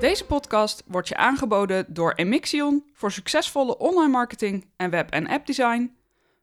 [0.00, 5.96] Deze podcast wordt je aangeboden door Emixion voor succesvolle online marketing en web- en appdesign,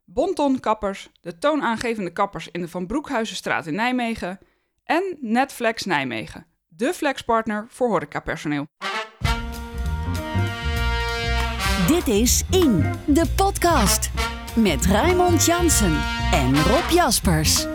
[0.04, 4.38] Bonton Kappers, de toonaangevende kappers in de Van Broekhuizenstraat in Nijmegen
[4.84, 8.66] en Netflex Nijmegen, de flexpartner voor horecapersoneel.
[11.86, 14.10] Dit is In, de podcast.
[14.56, 16.00] Met Raymond Jansen
[16.32, 17.66] en Rob Jaspers.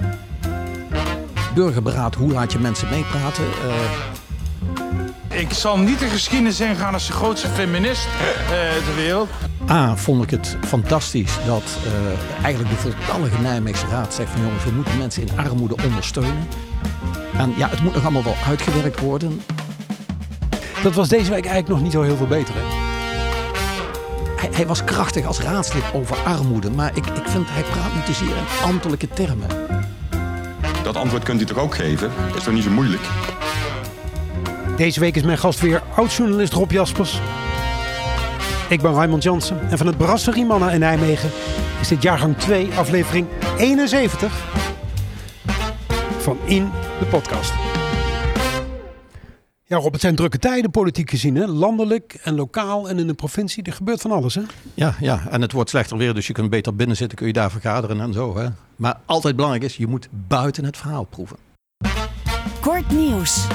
[1.55, 3.45] burgerberaad, hoe laat je mensen meepraten?
[3.45, 4.18] Eh,
[5.39, 8.49] Ik zal niet de geschiedenis ingaan als de grootste feminist eh,
[8.85, 9.29] ter wereld.
[9.69, 14.63] A, vond ik het fantastisch dat eh, eigenlijk de voltallige Nijmeegse Raad zegt van jongens,
[14.63, 16.47] we moeten mensen in armoede ondersteunen.
[17.37, 19.41] En ja, het moet nog allemaal wel uitgewerkt worden.
[20.83, 22.53] Dat was deze week eigenlijk nog niet zo heel veel beter.
[22.57, 22.61] Hè?
[24.35, 28.05] Hij, hij was krachtig als raadslid over armoede, maar ik, ik vind hij praat niet
[28.05, 29.47] te zeer in ambtelijke termen.
[30.83, 32.11] Dat antwoord kunt u toch ook geven?
[32.27, 33.01] Dat is toch niet zo moeilijk?
[34.79, 37.19] Deze week is mijn gast weer oud-journalist Rob Jaspers.
[38.69, 41.29] Ik ben Raymond Jansen en van het Brasserie Mannen in Nijmegen
[41.81, 43.27] is dit jaargang 2, aflevering
[43.57, 44.33] 71
[46.19, 47.53] van In de Podcast.
[49.63, 51.35] Ja, Rob, het zijn drukke tijden politiek gezien.
[51.35, 51.45] Hè?
[51.45, 53.63] Landelijk en lokaal en in de provincie.
[53.63, 54.35] Er gebeurt van alles.
[54.35, 54.41] Hè?
[54.73, 57.33] Ja, ja, en het wordt slechter weer, dus je kunt beter binnen zitten, kun je
[57.33, 58.37] daar vergaderen en zo.
[58.37, 58.47] Hè.
[58.75, 61.37] Maar altijd belangrijk is, je moet buiten het verhaal proeven.
[62.59, 63.47] Kort nieuws.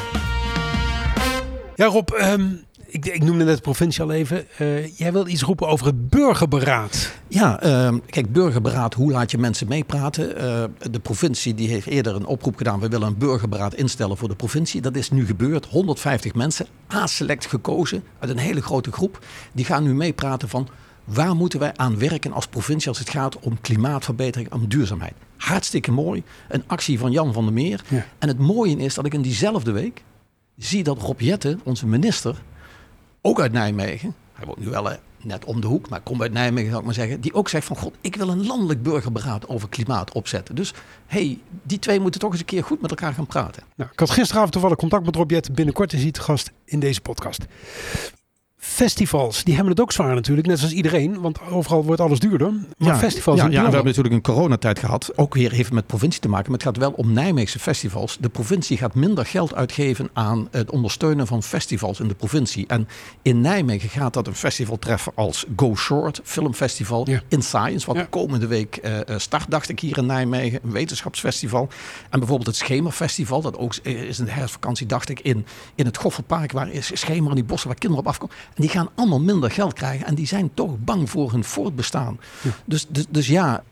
[1.77, 2.51] Ja, Rob, ehm,
[2.87, 4.47] ik, ik noemde net de provincie al even.
[4.59, 7.13] Eh, jij wil iets roepen over het burgerberaad.
[7.29, 10.37] Ja, ehm, kijk, burgerberaad, hoe laat je mensen meepraten?
[10.37, 12.81] Eh, de provincie die heeft eerder een oproep gedaan.
[12.81, 14.81] We willen een burgerberaad instellen voor de provincie.
[14.81, 15.67] Dat is nu gebeurd.
[15.67, 19.19] 150 mensen, A-select gekozen uit een hele grote groep.
[19.53, 20.69] Die gaan nu meepraten van
[21.05, 25.15] waar moeten wij aan werken als provincie als het gaat om klimaatverbetering, om duurzaamheid.
[25.37, 26.23] Hartstikke mooi.
[26.49, 27.85] Een actie van Jan van der Meer.
[27.89, 28.07] Ja.
[28.19, 30.03] En het mooie is dat ik in diezelfde week
[30.57, 32.43] zie dat Rob Jetten, onze minister,
[33.21, 34.15] ook uit Nijmegen.
[34.33, 36.87] Hij woont nu wel eh, net om de hoek, maar komt uit Nijmegen, zou ik
[36.87, 37.21] maar zeggen.
[37.21, 40.55] Die ook zegt van, god, ik wil een landelijk burgerberaad over klimaat opzetten.
[40.55, 40.73] Dus,
[41.07, 43.63] hey, die twee moeten toch eens een keer goed met elkaar gaan praten.
[43.77, 45.55] Nou, ik had gisteravond toevallig contact met Rob Jet.
[45.55, 47.47] Binnenkort is hij gast in deze podcast.
[48.67, 51.21] Festivals, die hebben het ook zwaar natuurlijk, net zoals iedereen.
[51.21, 52.53] Want overal wordt alles duurder.
[52.79, 55.13] Maar festivals ja, in ja, en we hebben natuurlijk een coronatijd gehad.
[55.17, 56.51] Ook weer heeft met provincie te maken.
[56.51, 58.19] Maar het gaat wel om Nijmeegse festivals.
[58.21, 62.67] De provincie gaat minder geld uitgeven aan het ondersteunen van festivals in de provincie.
[62.67, 62.89] En
[63.23, 67.11] in Nijmegen gaat dat een festival treffen als Go Short, filmfestival.
[67.11, 67.23] Ja.
[67.29, 68.07] In Science, wat Ja.
[68.11, 70.61] komende week eh, start, dacht ik hier in Nijmegen.
[70.63, 71.69] Een wetenschapsfestival.
[72.11, 73.41] En bijvoorbeeld het Schemerfestival.
[73.41, 76.53] Dat ook is een herfstvakantie, dacht ik, in, in het Gofferpark.
[76.53, 78.35] Waar is Schemer in die bossen waar kinderen op afkomen.
[78.55, 80.07] En die gaan allemaal minder geld krijgen.
[80.07, 82.19] En die zijn toch bang voor hun voortbestaan.
[82.65, 83.63] Dus, dus, dus ja,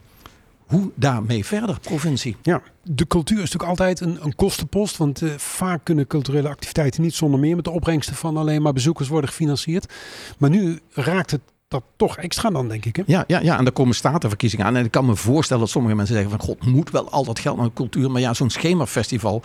[0.67, 2.37] hoe daarmee verder, provincie?
[2.43, 4.97] Ja, de cultuur is natuurlijk altijd een, een kostenpost.
[4.97, 8.73] Want eh, vaak kunnen culturele activiteiten niet zonder meer met de opbrengsten van alleen maar
[8.73, 9.93] bezoekers worden gefinancierd.
[10.39, 11.41] Maar nu raakt het
[11.73, 12.97] dat toch extra dan, denk ik.
[12.97, 13.03] Hè?
[13.07, 14.77] Ja, ja, ja, en er komen statenverkiezingen aan.
[14.77, 16.41] En ik kan me voorstellen dat sommige mensen zeggen van...
[16.41, 18.11] God, moet wel al dat geld naar de cultuur.
[18.11, 19.43] Maar ja, zo'n schemerfestival,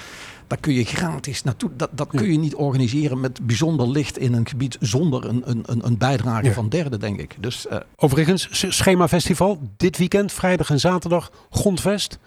[0.48, 1.70] daar kun je gratis naartoe.
[1.78, 4.78] Dat, dat kun je niet organiseren met bijzonder licht in een gebied...
[4.80, 6.52] zonder een, een, een- een bijdrage Ja.
[6.54, 7.36] van derden, denk ik.
[7.40, 12.18] Dus eh, Overigens, S- Schema Festival, dit weekend, vrijdag en zaterdag, Grondvest.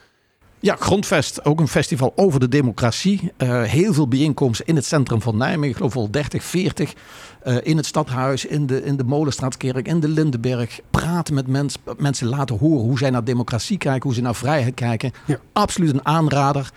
[0.62, 3.32] Ja, Grondvest, ook een festival over de democratie.
[3.36, 5.68] Eh, heel veel bijeenkomsten in het centrum van Nijmegen.
[5.70, 6.92] Ik geloof wel 30, 40.
[7.42, 10.80] eh, in het stadhuis, in de, in de Molenstraatkerk, in de Lindenberg.
[10.90, 14.74] Praten met mensen, mensen laten horen hoe zij naar democratie kijken, hoe ze naar vrijheid
[14.74, 15.12] kijken.
[15.26, 15.38] Ja.
[15.52, 16.70] Absoluut een aanrader.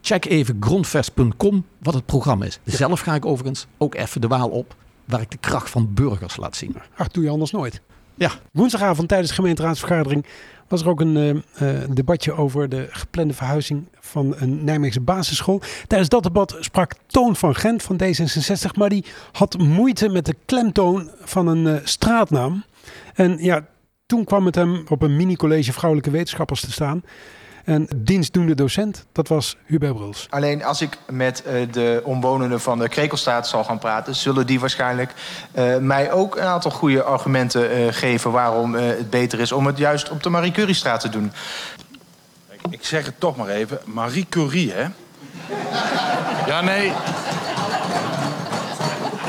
[0.00, 2.60] Check even grondvest.com wat het programma is.
[2.64, 4.74] Zelf ga ik overigens ook even de Waal op,
[5.04, 6.76] waar ik de kracht van burgers laat zien.
[6.96, 7.80] Ach, doe je anders nooit.
[8.14, 10.26] Ja, Woensdagavond tijdens de gemeenteraadsvergadering
[10.70, 15.60] was er ook een eh, eh, debatje over de geplande verhuizing van een Nijmeegse basisschool.
[15.86, 20.36] Tijdens dat debat sprak Toon van Gent van D66, maar die had moeite met de
[20.44, 22.64] klemtoon van een eh, straatnaam.
[23.14, 23.66] En ja,
[24.06, 27.02] toen kwam het hem op een mini-college vrouwelijke wetenschappers te staan.
[27.64, 30.26] En dienstdoende docent, dat was Hubert Bruls.
[30.30, 34.60] Alleen als ik met eh, de omwonenden van de Krekelstaat zal gaan praten, zullen die
[34.60, 35.14] waarschijnlijk
[35.52, 39.66] eh, mij ook een aantal goede argumenten eh, geven waarom eh, het beter is om
[39.66, 41.32] het juist op de Marie Curiestraat te doen.
[42.70, 43.78] Ik zeg het toch maar even.
[43.84, 44.86] Marie Curie, hè?
[46.46, 46.92] Ja, nee.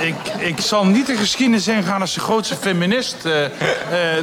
[0.01, 3.51] Ik, ik zal niet de geschiedenis ingaan als de grootste feminist eh, eh,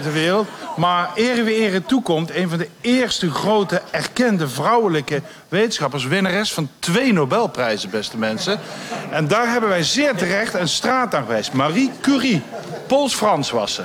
[0.02, 0.48] ter wereld.
[0.76, 6.68] Maar ere wie ere toekomt, een van de eerste grote erkende vrouwelijke wetenschappers, winnares van
[6.78, 8.58] twee Nobelprijzen, beste mensen.
[9.10, 11.52] En daar hebben wij zeer terecht een straat aan geweest.
[11.52, 12.42] Marie Curie.
[12.86, 13.82] Pools-Frans was ze.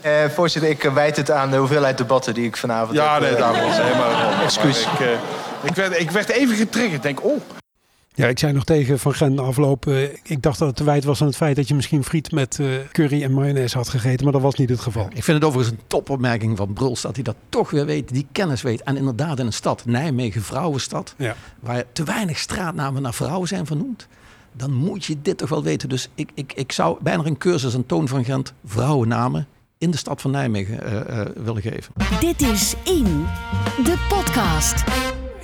[0.00, 3.22] Eh, voorzitter, ik eh, wijd het aan de hoeveelheid debatten die ik vanavond Ja, heb.
[3.22, 4.32] nee, eh, daar was helemaal.
[4.44, 4.80] Excuus.
[4.80, 5.18] Ik,
[5.62, 6.94] ik, werd, ik werd even getriggerd.
[6.94, 7.40] Ik denk, oh,
[8.14, 9.86] Ja, ik zei nog tegen Van Gen de afloop.
[9.86, 12.32] eh, ik dacht dat het te wijd was aan het feit dat je misschien friet
[12.32, 14.24] met eh, curry en mayonaise had gegeten.
[14.24, 15.06] Maar dat was niet het geval.
[15.14, 18.26] Ik vind het overigens een topopmerking van Bruls dat hij dat toch weer weet, die
[18.32, 18.82] kennis weet.
[18.82, 21.34] En inderdaad in een stad, Nijmegen, vrouwenstad, Ja.
[21.60, 24.06] waar te weinig straatnamen naar vrouwen zijn vernoemd.
[24.52, 25.88] Dan moet je dit toch wel weten.
[25.88, 29.46] Dus ik, ik, ik zou bijna een cursus aan Toon van Gent vrouwennamen
[29.78, 31.92] in de stad van Nijmegen eh, eh, willen geven.
[32.20, 33.04] Dit is In,
[33.84, 34.84] de podcast.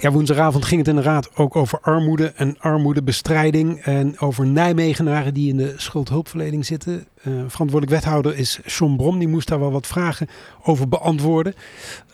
[0.00, 3.80] Ja, woensdagavond ging het in de raad ook over armoede en armoedebestrijding.
[3.80, 7.06] En over Nijmegenaren die in de schuldhulpverlening zitten.
[7.22, 9.18] Eh, verantwoordelijk wethouder is John Brom.
[9.18, 10.28] Die moest daar wel wat vragen
[10.62, 11.54] over beantwoorden.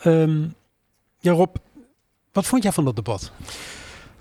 [0.01, 0.41] Ehm,
[1.19, 1.55] ja, Rob,
[2.31, 3.31] wat vond jij van dat debat?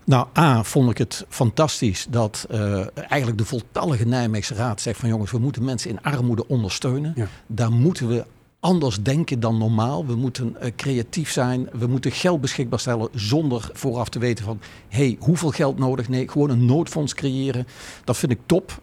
[0.04, 5.08] Nou, A, vond ik het fantastisch dat eh, eigenlijk de voltallige Nijmeegse Raad zegt van
[5.08, 7.12] jongens, we moeten mensen in armoede ondersteunen.
[7.16, 7.26] Ja.
[7.46, 8.24] Daar moeten we
[8.62, 10.06] anders denken dan normaal.
[10.06, 11.68] We moeten eh, creatief zijn.
[11.72, 16.08] We moeten geld beschikbaar stellen zonder vooraf te weten van hey, hoeveel geld nodig?
[16.08, 17.66] Nee, gewoon een noodfonds creëren.
[18.04, 18.80] Dat vind ik top.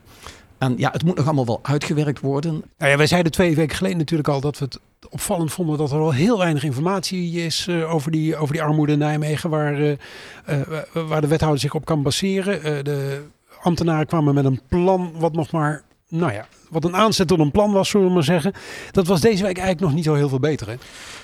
[0.57, 2.63] En ja, het moet nog allemaal wel uitgewerkt worden.
[2.77, 4.79] Nou ja, wij zeiden twee weken geleden natuurlijk al dat we het
[5.09, 8.91] opvallend vonden dat er al heel weinig informatie is eh, over, die, over die armoede
[8.91, 10.61] in Nijmegen, waar, eh,
[10.93, 12.83] waar de wethouder zich op kan baseren.
[12.83, 13.23] De
[13.61, 17.51] ambtenaren kwamen met een plan wat nog maar, nou ja, wat een aanzet tot een
[17.51, 18.53] plan was, zullen we maar zeggen.
[18.91, 20.67] Dat was deze week eigenlijk nog niet zo heel veel beter.
[20.69, 20.75] Hè?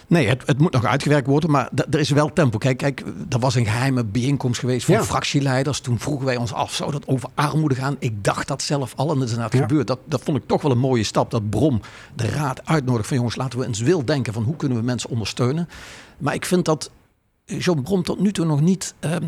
[0.08, 2.58] Nee, het, het moet nog uitgewerkt worden, maar er is wel tempo.
[2.58, 5.04] Kijk, kijk, er was een geheime bijeenkomst geweest van Ja.
[5.04, 5.80] fractieleiders.
[5.80, 7.96] Toen vroegen wij ons af, zou dat over armoede gaan?
[8.00, 9.68] Ik dacht dat zelf al en dat is inderdaad Ja.
[9.68, 9.88] gebeurd.
[9.88, 11.82] Dat, dat vond ik toch wel een mooie stap, dat Brom
[12.16, 15.10] de raad uitnodigt van jongens, laten we eens wil denken van hoe kunnen we mensen
[15.10, 15.70] ondersteunen.
[16.18, 16.92] Maar ik vind dat
[17.46, 18.94] John Brom tot nu toe nog niet...
[19.00, 19.24] ehm,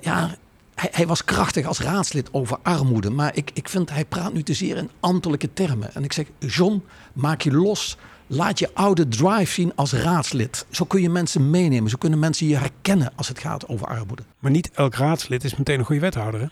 [0.00, 0.34] ja,
[0.80, 4.42] hij, hij was krachtig als raadslid over armoede, maar ik, ik vind hij praat nu
[4.42, 5.94] te zeer in ambtelijke termen.
[5.94, 6.82] En ik zeg, John,
[7.12, 7.96] maak je los.
[8.30, 10.66] Laat je oude drive zien als raadslid.
[10.70, 11.90] Zo kun je mensen meenemen.
[11.90, 14.22] Zo kunnen mensen je herkennen als het gaat over armoede.
[14.38, 16.40] Maar niet elk raadslid is meteen een goede wethouder.
[16.40, 16.46] Hè?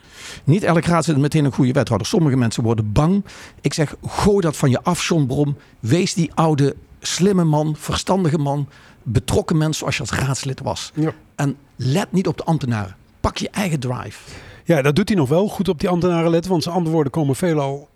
[0.45, 2.07] Niet elk raadslid is meteen een goede wethouder.
[2.07, 3.25] Sommige mensen worden bang.
[3.61, 5.57] Ik zeg, gooi dat van je af, John Brom.
[5.81, 8.69] Wees die oude, slimme man, verstandige man.
[9.03, 10.93] Betrokken mens zoals je als raadslid was.
[10.95, 11.13] Ja.
[11.35, 12.97] En let niet op de ambtenaren.
[13.27, 14.19] Pak je eigen drive.
[14.65, 15.49] Ja, dat doet hij nog wel.
[15.49, 17.89] Goed op die ambtenaren letten, want zijn antwoorden komen veelal,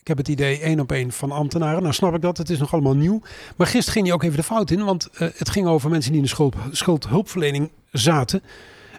[0.00, 1.82] ik heb het idee, één op één van ambtenaren.
[1.82, 3.20] Nou snap ik dat, het is nog allemaal nieuw.
[3.56, 6.10] Maar gisteren ging hij ook even de fout in, want eh, het ging over mensen
[6.10, 8.42] die in de schuld, schuldhulpverlening zaten.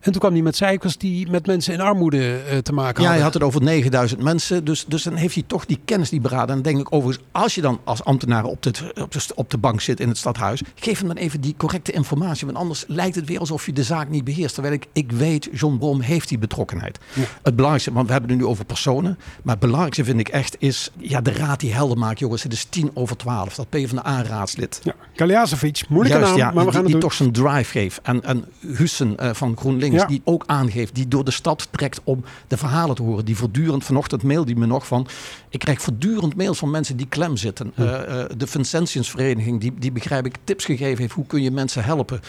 [0.01, 3.07] En toen kwam hij met cijfers die met mensen in armoede eh, te maken Ja,
[3.07, 3.11] hadden.
[3.11, 4.65] hij had het over 9000 mensen.
[4.65, 6.55] Dus, dus dan heeft hij toch die kennis die beraden.
[6.55, 9.57] En denk ik overigens, als je dan als ambtenaar op de, op, de, op de
[9.57, 12.45] bank zit in het stadhuis, geef hem dan even die correcte informatie.
[12.45, 14.53] Want anders lijkt het weer alsof je de zaak niet beheerst.
[14.53, 16.99] Terwijl ik, ik weet, John Brom heeft die betrokkenheid.
[17.43, 19.17] Het belangrijkste, want we hebben het nu over personen.
[19.43, 22.19] Maar het belangrijkste vind ik echt is ja, de raad die helder maakt.
[22.19, 23.55] Jongens, het is tien over twaalf.
[23.55, 24.79] Dat PvdA-raadslid.
[24.83, 27.99] Ja, Kaljazovic, moeilijke Juist, naam, ja, maar we gaan die het toch zijn drive geeft.
[28.03, 30.05] En, en Hussen eh, van GroenLinks, Ja.
[30.05, 33.25] die ook aangeeft, die door de stad trekt om de verhalen te horen.
[33.25, 35.07] Die voortdurend, vanochtend mail die me nog van.
[35.49, 37.71] Ik krijg voortdurend mails van mensen die klem zitten.
[37.75, 41.13] Eh, eh, de Vincentiusvereniging, die, die begrijp ik tips gegeven heeft.
[41.13, 42.19] Hoe kun je mensen helpen?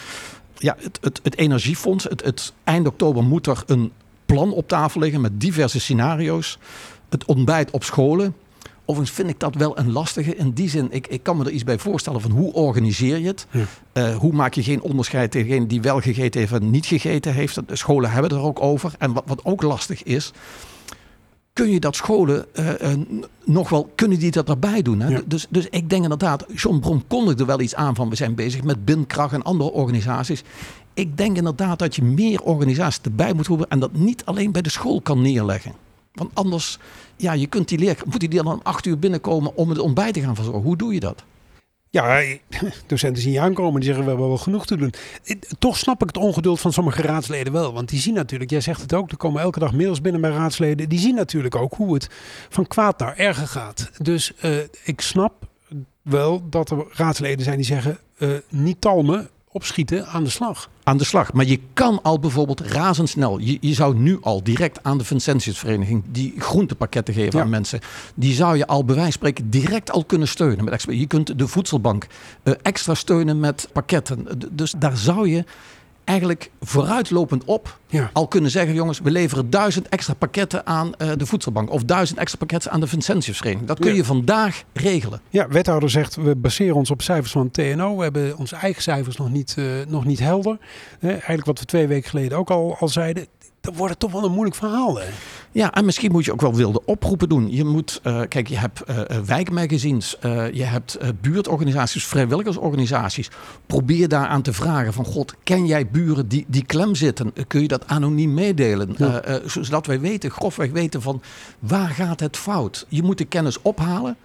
[0.57, 3.91] Ja, het, het, het Energiefonds, het, het eind oktober moet er een
[4.25, 6.59] plan op tafel liggen met diverse scenario's.
[7.09, 8.35] Het ontbijt op scholen.
[8.85, 10.35] Overigens vind ik dat wel een lastige.
[10.35, 13.27] In die zin, ik, ik kan me er iets bij voorstellen van hoe organiseer je
[13.27, 13.47] het?
[13.91, 17.33] Eh, hoe maak je geen onderscheid tegen degene die wel gegeten heeft en niet gegeten
[17.33, 17.67] heeft?
[17.67, 18.93] De scholen hebben er ook over.
[18.97, 20.31] En wat, wat ook lastig is,
[21.53, 22.99] kun je dat scholen eh, eh,
[23.45, 24.99] nog wel, kunnen die dat erbij doen?
[24.99, 25.07] Hè?
[25.07, 25.21] Ja.
[25.25, 28.63] Dus, dus ik denk inderdaad, John Brom kondigde wel iets aan van we zijn bezig
[28.63, 30.43] met Bindkracht en andere organisaties.
[30.93, 34.61] Ik denk inderdaad dat je meer organisaties erbij moet roepen en dat niet alleen bij
[34.61, 35.73] de school kan neerleggen.
[36.13, 36.79] Want anders,
[37.17, 40.13] ja, je kunt die leer, moet die dan om acht uur binnenkomen om het ontbijt
[40.13, 40.63] te gaan verzorgen.
[40.63, 41.23] Hoe doe je dat?
[41.93, 42.23] Ja,
[42.87, 43.73] docenten zien je aankomen.
[43.73, 44.93] Die zeggen we hebben wel genoeg te doen.
[45.59, 47.73] Toch snap ik het ongeduld van sommige raadsleden wel.
[47.73, 50.31] Want die zien natuurlijk, jij zegt het ook, er komen elke dag mails binnen bij
[50.31, 50.89] raadsleden.
[50.89, 52.09] Die zien natuurlijk ook hoe het
[52.49, 53.91] van kwaad naar erger gaat.
[54.01, 55.33] Dus eh, ik snap
[56.01, 60.69] wel dat er raadsleden zijn die zeggen, eh, niet talmen, opschieten, aan de slag.
[60.83, 61.33] aan de slag.
[61.33, 63.39] Maar je kan al bijvoorbeeld razendsnel.
[63.39, 67.43] Je, je zou nu al direct aan de Vincentiusvereniging die groentepakketten geven Ja.
[67.43, 67.79] aan mensen.
[68.15, 70.63] Die zou je al bij wijze van spreken direct al kunnen steunen.
[70.65, 72.07] Met je kunt de voedselbank
[72.43, 74.27] eh, extra steunen met pakketten.
[74.51, 75.43] Dus daar zou je
[76.03, 78.09] eigenlijk vooruitlopend op Ja.
[78.13, 81.69] al kunnen zeggen: jongens, we leveren duizend extra pakketten aan eh, de voedselbank.
[81.71, 83.67] Of duizend extra pakketten aan de Vincentiusvereniging.
[83.67, 83.95] Dat kun Ja.
[83.95, 85.21] je vandaag regelen.
[85.29, 87.95] Ja, wethouder zegt we baseren ons op cijfers van TNO.
[87.97, 90.57] We hebben onze eigen cijfers nog niet, eh, nog niet helder.
[90.99, 93.25] Eh, eigenlijk wat we twee weken geleden ook al, al zeiden.
[93.63, 94.99] Dan wordt het toch wel een moeilijk verhaal.
[94.99, 95.05] Hè?
[95.51, 97.51] Ja, en misschien moet je ook wel wilde oproepen doen.
[97.51, 103.29] Je moet, uh, kijk, je hebt uh, wijkmagazines, uh, je hebt buurtorganisaties, vrijwilligersorganisaties.
[103.65, 107.33] Probeer daar aan te vragen van, god, ken jij buren die, die klem zitten?
[107.47, 108.95] Kun je dat anoniem meedelen?
[108.97, 109.39] Ja.
[109.45, 111.21] zodat wij weten, grofweg weten van,
[111.59, 112.85] waar gaat het fout?
[112.89, 114.17] Je moet de kennis ophalen.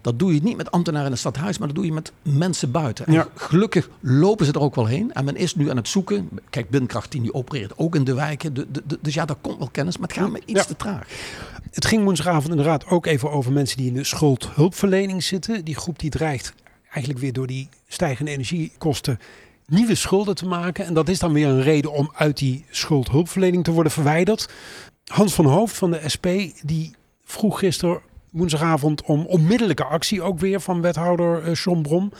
[0.00, 2.70] Dat doe je niet met ambtenaren in het stadhuis, maar dat doe je met mensen
[2.70, 3.06] buiten.
[3.06, 5.12] En gelukkig lopen ze er ook wel heen.
[5.12, 6.28] En men is nu aan het zoeken.
[6.50, 8.54] Kijk, Binnenkracht 10 die opereert ook in de wijken.
[8.54, 11.06] De, de, dus ja, daar komt wel kennis, maar het gaat me iets te traag.
[11.70, 15.64] Het ging woensdagavond inderdaad ook even over mensen die in de schuldhulpverlening zitten.
[15.64, 16.54] Die groep die dreigt
[16.90, 19.18] eigenlijk weer door die stijgende energiekosten
[19.66, 20.86] nieuwe schulden te maken.
[20.86, 24.48] En dat is dan weer een reden om uit die schuldhulpverlening te worden verwijderd.
[25.04, 26.26] Hans van Hoofd van de SP
[26.62, 32.12] die vroeg gisteren woensdagavond om onmiddellijke actie ook weer van wethouder uh, John Brom.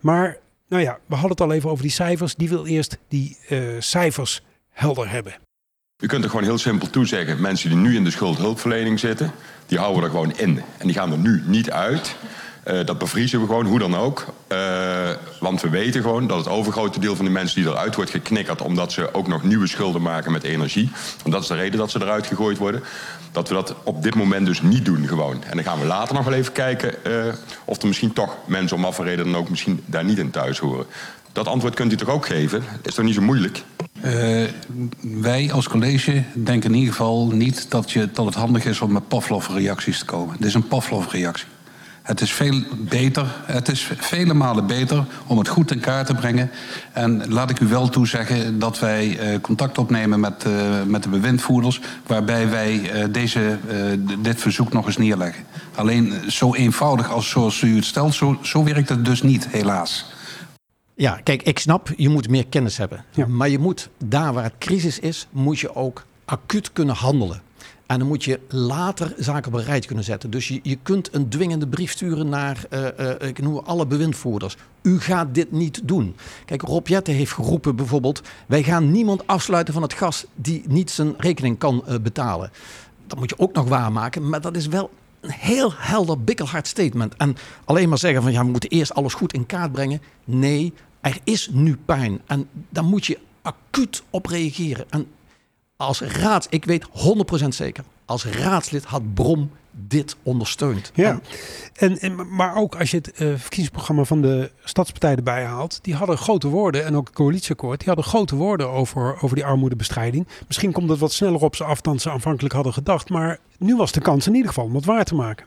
[0.00, 0.36] Maar
[0.68, 2.34] nou ja, we hadden het al even over die cijfers.
[2.34, 5.34] Die wil eerst die uh, cijfers helder hebben.
[5.98, 7.40] U kunt er gewoon heel simpel toe zeggen.
[7.40, 9.32] Mensen die nu in de schuldhulpverlening zitten,
[9.66, 10.62] die houden er gewoon in.
[10.78, 12.16] En die gaan er nu niet uit.
[12.68, 14.26] Uh, dat bevriezen we gewoon, hoe dan ook.
[14.52, 14.58] Uh,
[15.40, 18.62] want we weten gewoon dat het overgrote deel van de mensen die eruit wordt geknikkerd...
[18.62, 20.90] omdat ze ook nog nieuwe schulden maken met energie...
[21.24, 22.82] en dat is de reden dat ze eruit gegooid worden...
[23.32, 25.44] dat we dat op dit moment dus niet doen gewoon.
[25.44, 26.94] En dan gaan we later nog wel even kijken...
[27.06, 27.32] Uh,
[27.64, 30.58] of er misschien toch mensen om afval reden dan ook misschien daar niet in thuis
[30.58, 30.86] horen.
[31.32, 32.62] Dat antwoord kunt u toch ook geven?
[32.82, 33.62] Is toch niet zo moeilijk?
[35.00, 38.92] Wij als college denken in ieder geval niet dat, je, dat het handig is om
[38.92, 40.36] met Pavlov-reacties te komen.
[40.38, 41.46] Dit is een Pavlov-reactie.
[42.02, 46.14] Het is veel beter, het is vele malen beter om het goed in kaart te
[46.14, 46.50] brengen.
[46.92, 51.08] En laat ik u wel toezeggen dat wij uh, contact opnemen met, uh, met de
[51.08, 53.58] bewindvoerders, waarbij wij uh, deze,
[54.18, 55.44] dit verzoek nog eens neerleggen.
[55.74, 60.06] Alleen zo eenvoudig als zoals u het stelt, zo, zo werkt het dus niet, helaas.
[60.94, 63.04] Ja, kijk, ik snap, je moet meer kennis hebben.
[63.10, 63.26] Ja.
[63.26, 67.42] Maar je moet, daar waar het crisis is, moet je ook acuut kunnen handelen.
[67.92, 70.30] En dan moet je later zaken bereid kunnen zetten.
[70.30, 74.56] Dus je, je kunt een dwingende brief sturen naar uh, uh, ik noem alle bewindvoerders.
[74.82, 76.16] U gaat dit niet doen.
[76.44, 78.22] Kijk, Rob Jette heeft geroepen bijvoorbeeld...
[78.46, 82.50] wij gaan niemand afsluiten van het gas die niet zijn rekening kan uh, betalen.
[83.06, 87.14] Dat moet je ook nog waarmaken, maar dat is wel een heel helder, bikkelhard statement.
[87.16, 90.02] En alleen maar zeggen van ja, we moeten eerst alles goed in kaart brengen.
[90.24, 92.20] Nee, er is nu pijn.
[92.26, 94.84] En daar moet je acuut op reageren.
[94.90, 95.06] En
[95.82, 96.86] als raad, ik weet
[97.44, 100.90] 100% zeker, als raadslid had Brom dit ondersteund.
[100.94, 101.20] Ja,
[101.74, 105.94] en, en, maar ook als je het uh, verkiezingsprogramma van de Stadspartij erbij haalt, die
[105.94, 110.26] hadden grote woorden, en ook het coalitieakkoord, die hadden grote woorden over, over die armoedebestrijding.
[110.46, 113.76] Misschien komt het wat sneller op ze af dan ze aanvankelijk hadden gedacht, maar nu
[113.76, 115.46] was de kans in ieder geval om het waar te maken.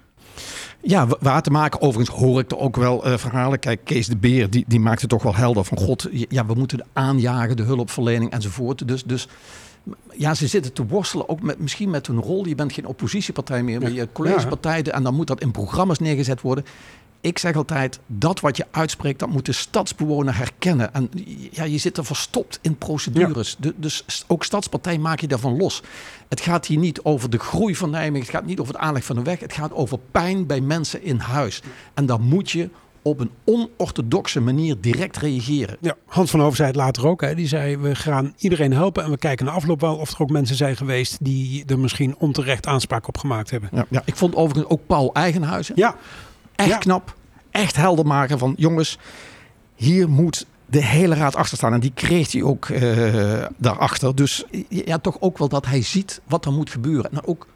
[0.81, 1.81] Ja, waar te maken.
[1.81, 3.59] Overigens hoor ik er ook wel uh, verhalen.
[3.59, 5.77] Kijk, Kees de Beer, die, die maakte toch wel helder van...
[5.77, 8.87] God, ja, we moeten aanjagen, de hulpverlening enzovoort.
[8.87, 9.27] Dus, dus
[10.13, 12.47] ja, ze zitten te worstelen ook met, misschien met hun rol.
[12.47, 14.83] Je bent geen oppositiepartij meer, maar je collegepartij.
[14.83, 16.65] En dan moet dat in programma's neergezet worden.
[17.21, 20.93] Ik zeg altijd, dat wat je uitspreekt, dat moet de stadsbewoner herkennen.
[20.93, 21.09] En
[21.51, 23.57] ja, je zit er verstopt in procedures.
[23.59, 23.71] Ja.
[23.75, 25.81] Dus ook stadspartij maak je daarvan los.
[26.27, 28.27] Het gaat hier niet over de groei van Nijmegen.
[28.27, 29.39] Het gaat niet over het aanleg van de weg.
[29.39, 31.61] Het gaat over pijn bij mensen in huis.
[31.93, 32.69] En daar moet je
[33.05, 35.77] op een onorthodoxe manier direct reageren.
[35.81, 37.21] Ja, Hans van Hoven zei het later ook.
[37.21, 37.35] Hè.
[37.35, 40.29] Die zei, we gaan iedereen helpen en we kijken na afloop wel of er ook
[40.29, 43.69] mensen zijn geweest die er misschien onterecht aanspraak op gemaakt hebben.
[43.73, 45.75] Ja, ja ik vond overigens ook Paul Eigenhuizen.
[45.77, 45.95] Ja.
[46.55, 46.77] Echt ja.
[46.77, 47.15] knap.
[47.51, 48.97] Echt helder maken van jongens,
[49.75, 51.73] hier moet de hele raad achter staan.
[51.73, 54.15] En die kreeg hij ook uh, daarachter.
[54.15, 57.11] Dus ja, toch ook wel dat hij ziet wat er moet gebeuren.
[57.11, 57.47] En ook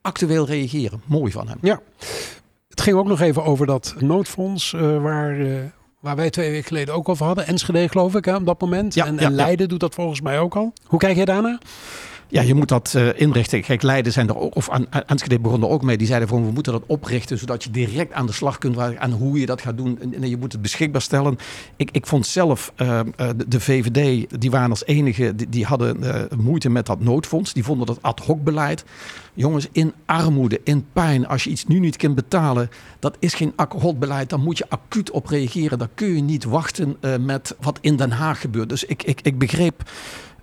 [0.00, 1.02] actueel reageren.
[1.04, 1.58] Mooi van hem.
[1.60, 1.80] Ja.
[2.76, 5.58] Het ging ook nog even over dat noodfonds uh, waar, uh,
[6.00, 7.46] waar wij twee weken geleden ook over hadden.
[7.46, 8.94] Enschede geloof ik hè, op dat moment.
[8.94, 10.72] Ja, en, ja, en Leiden doet dat volgens mij ook al.
[10.86, 11.58] Hoe kijk jij daarna?
[12.28, 13.62] Ja, je moet dat uh, inrichten.
[13.62, 14.68] Kijk, Leiden zijn er ook, of
[15.06, 15.96] Enschede begon er ook mee.
[15.96, 18.76] Die zeiden van we moeten dat oprichten zodat je direct aan de slag kunt.
[18.76, 19.98] En hoe je dat gaat doen.
[20.20, 21.38] En je moet het beschikbaar stellen.
[21.76, 26.28] Ik, ik vond zelf uh, de, de, VVD, die waren als enige, die, die hadden
[26.36, 27.52] moeite met dat noodfonds.
[27.52, 28.84] Die vonden dat ad hoc beleid.
[29.34, 33.52] Jongens, in armoede, in pijn, als je iets nu niet kunt betalen, dat is geen
[33.56, 34.30] ad hoc beleid.
[34.30, 35.78] Dan moet je acuut op reageren.
[35.78, 38.68] Dan kun je niet wachten met wat in Den Haag gebeurt.
[38.68, 39.82] Dus ik, ik, ik begreep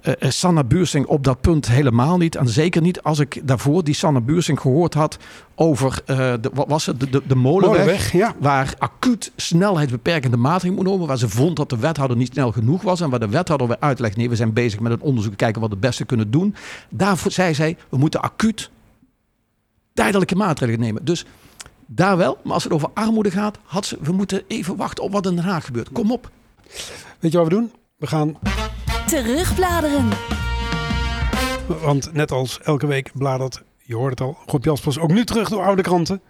[0.03, 2.36] uh, Sanne Buursing op dat punt helemaal niet.
[2.36, 5.17] En zeker niet als ik daarvoor die Sanne Buursing gehoord had
[5.55, 7.79] over uh, de, wat was het, de, de, de molenweg.
[7.79, 8.36] molenweg ja.
[8.39, 11.07] Waar acuut snelheidsbeperkende maatregelen moet nemen.
[11.07, 13.01] Waar ze vond dat de wethouder niet snel genoeg was.
[13.01, 15.38] En waar de wethouder weer uitlegt, nee we zijn bezig met een onderzoek.
[15.38, 16.55] Kijken wat we het beste kunnen doen.
[16.89, 18.69] Daarvoor zei zij, we moeten acuut
[19.93, 21.05] tijdelijke maatregelen nemen.
[21.05, 21.25] Dus
[21.86, 22.38] daar wel.
[22.43, 25.36] Maar als het over armoede gaat, had ze, we moeten even wachten op wat in
[25.36, 25.91] Den Haag gebeurt.
[25.91, 26.31] Kom op.
[27.19, 27.72] Weet je wat we doen?
[27.98, 28.38] We gaan
[29.07, 30.10] Terugbladeren.
[31.81, 35.50] Want net als elke week bladert, je hoort het al, Rob Jaspers ook nu terug
[35.50, 36.22] door oude kranten.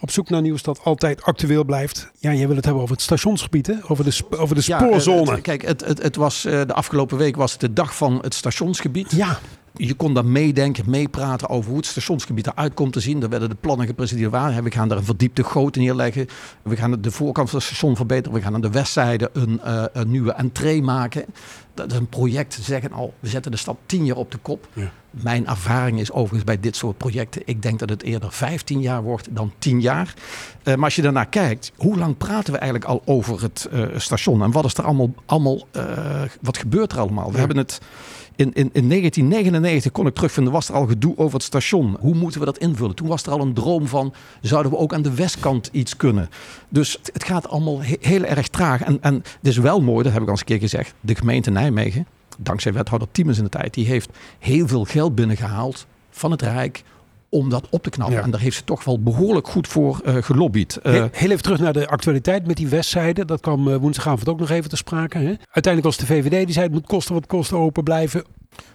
[0.00, 2.10] Op zoek naar nieuws dat altijd actueel blijft.
[2.18, 3.74] Ja, jij wil het hebben over het stationsgebied, hè?
[3.88, 5.22] Over de, over de Ja, spoorzone.
[5.22, 7.96] eh, het- kijk, het, het, het was, eh, de afgelopen week was het de dag
[7.96, 9.10] van het stationsgebied.
[9.12, 9.38] ja,
[9.76, 13.22] Je kon daar meedenken, meepraten over hoe het stationsgebied eruit komt te zien.
[13.22, 14.30] Er werden de plannen gepresenteerd.
[14.30, 14.62] Waar.
[14.62, 16.26] We gaan daar een verdiepte goot neerleggen.
[16.62, 18.38] We gaan de voorkant van het station verbeteren.
[18.38, 21.24] We gaan aan de westzijde een, eh, een nieuwe entree maken.
[21.74, 24.38] Dat is een project, ze zeggen al, we zetten de stad tien jaar op de
[24.38, 24.68] kop.
[24.72, 24.90] Ja.
[25.10, 29.02] Mijn ervaring is overigens bij dit soort projecten, ik denk dat het eerder 15 jaar
[29.02, 30.14] wordt dan 10 jaar.
[30.62, 33.82] Eh, maar als je daarnaar kijkt, hoe lang praten we eigenlijk al over het eh,
[33.96, 34.42] station?
[34.42, 35.66] En wat is er allemaal, allemaal
[36.40, 37.26] wat gebeurt er allemaal?
[37.26, 37.38] We Ja.
[37.38, 37.80] hebben het
[38.36, 41.96] in, in, in 1999 kon ik terugvinden, was er al gedoe over het station.
[42.00, 42.94] Hoe moeten we dat invullen?
[42.94, 46.28] Toen was er al een droom van, zouden we ook aan de westkant iets kunnen?
[46.68, 48.82] Dus het, gaat allemaal he- heel erg traag.
[48.82, 51.14] En, en het is wel mooi, dat heb ik al eens een keer gezegd, de
[51.14, 52.06] gemeente Nijmegen,
[52.38, 56.82] dankzij wethouder Tiemens in de tijd, die heeft heel veel geld binnengehaald van het Rijk
[57.32, 58.16] om dat op te knappen.
[58.16, 58.22] Ja.
[58.22, 60.76] En daar heeft ze toch wel behoorlijk goed voor eh, gelobbyd.
[60.76, 63.24] Eh, He- Heel even terug naar de actualiteit met die westzijde.
[63.24, 65.18] Dat kwam eh, woensdagavond ook nog even te sprake.
[65.18, 65.24] Hè?
[65.50, 68.24] Uiteindelijk was de VVD die zei het moet kosten wat kosten open blijven.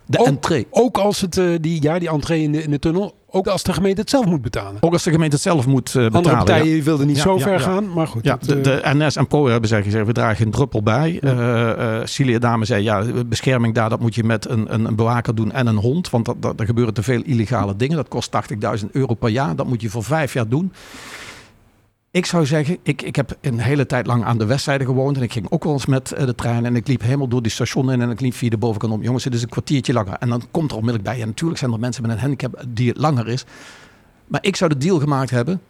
[0.05, 0.67] De ook- entree.
[0.69, 3.63] Ook als het, eh, die, ja, die entree in de, in de tunnel, ook als
[3.63, 4.77] de gemeente het zelf moet betalen.
[4.83, 6.13] Ook als de gemeente het zelf moet eh, betalen.
[6.13, 6.43] Andere ja.
[6.43, 8.23] partijen wilden niet Ja, zo ja, ver gaan, maar goed.
[8.23, 10.83] Ja, dat, de, eh, de NS en PO hebben zij gezegd, we dragen geen druppel
[10.83, 11.19] bij.
[11.21, 15.35] Eh Cilia Dame zei, ja, bescherming daar, dat moet je met een, een, een bewaker
[15.35, 16.09] doen en een hond.
[16.09, 17.95] Want dat, dat, er gebeuren te veel illegale dingen.
[17.95, 18.31] Dat kost
[18.83, 19.55] 80.000 euro per jaar.
[19.55, 20.71] Dat moet je voor vijf jaar doen.
[22.17, 25.17] Ik zou zeggen, ik, ik heb een hele tijd lang aan de westzijde gewoond.
[25.17, 26.65] En ik ging ook wel eens met eh, de trein.
[26.65, 28.01] En ik liep helemaal door die station in.
[28.01, 29.01] En ik liep via de bovenkant om.
[29.03, 30.13] Jongens, het is een kwartiertje langer.
[30.13, 31.17] En dan komt er onmiddellijk bij.
[31.19, 33.45] Ja, natuurlijk zijn er mensen met een handicap die het langer is.
[34.27, 35.61] Maar ik zou de deal gemaakt hebben.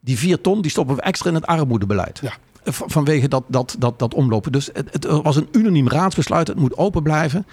[0.00, 2.18] Die vier ton, die stoppen we extra in het armoedebeleid.
[2.22, 2.32] Ja.
[2.64, 4.52] V- Vanwege dat, dat, dat, dat omlopen.
[4.52, 6.48] Dus het, het was een unaniem raadsbesluit.
[6.48, 7.46] Het moet open blijven.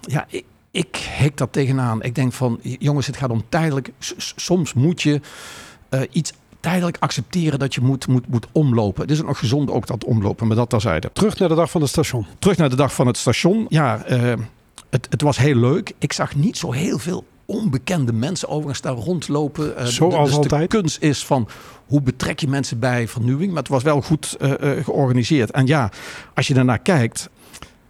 [0.00, 2.02] Ja, ik, ik hik dat tegenaan.
[2.02, 3.90] Ik denk van, jongens, het gaat om tijdelijk.
[3.98, 5.20] S- Soms moet je
[5.88, 6.32] eh, iets
[6.64, 9.02] tijdelijk accepteren dat je moet, moet, moet omlopen.
[9.02, 11.10] Het is ook nog gezond ook dat omlopen, maar dat terzijde.
[11.12, 12.26] terug naar de dag van het station.
[12.38, 13.66] Terug naar de dag van het station.
[13.68, 14.32] Ja, eh,
[14.90, 15.92] het, het was heel leuk.
[15.98, 19.76] Ik zag niet zo heel veel onbekende mensen overigens daar rondlopen.
[19.76, 20.70] Eh, Zoals dus altijd.
[20.70, 21.48] De kunst is van
[21.86, 23.52] hoe betrek je mensen bij vernieuwing.
[23.52, 24.50] Maar het was wel goed eh,
[24.84, 25.50] georganiseerd.
[25.50, 25.90] En ja,
[26.34, 27.28] als je daarnaar kijkt.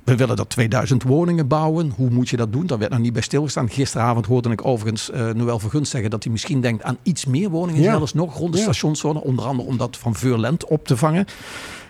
[0.05, 1.93] We willen dat 2000 woningen bouwen.
[1.97, 2.67] Hoe moet je dat doen?
[2.67, 3.69] Daar werd nog niet bij stilgestaan.
[3.71, 7.51] Gisteravond hoorde ik overigens eh Noël Vergunst zeggen dat hij misschien denkt aan iets meer
[7.51, 7.83] woningen.
[7.83, 7.97] Ja.
[7.97, 8.65] Zelfs nog rond de Ja.
[8.65, 9.23] stationszone.
[9.23, 11.27] Onder andere om dat van Veurland op te vangen.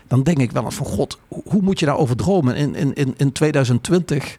[0.07, 2.55] Dan denk ik wel eens van god, hoe- hoe moet je daarover dromen?
[2.55, 4.37] In, in, in, in 2020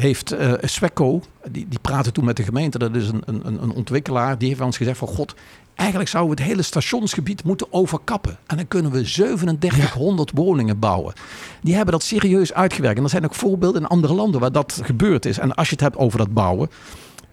[0.00, 3.72] heeft eh Swecco, die, die praatte toen met de gemeente, dat is een, een, een
[3.72, 5.34] ontwikkelaar, die heeft ons gezegd van god,
[5.74, 8.38] eigenlijk zouden we het hele stationsgebied moeten overkappen.
[8.46, 11.14] En dan kunnen we 3700 woningen bouwen.
[11.62, 12.98] Die hebben dat serieus uitgewerkt.
[12.98, 15.38] En er zijn ook voorbeelden in andere landen waar dat gebeurd is.
[15.38, 16.70] En als je het hebt over dat bouwen,